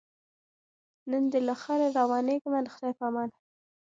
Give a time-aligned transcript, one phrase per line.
[1.11, 3.29] نن دي له ښاره روانېږمه د خدای په امان